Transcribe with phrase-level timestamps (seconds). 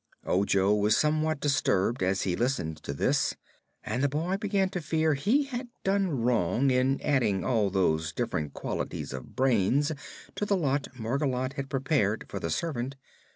[0.25, 3.35] Ojo was somewhat disturbed as he listened to this,
[3.83, 8.55] and the boy began to fear he had done wrong in adding all those different
[8.55, 9.91] qualities of brains
[10.33, 12.95] to the lot Margolotte had prepared for the servant.